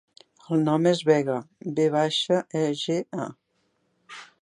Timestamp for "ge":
2.83-2.99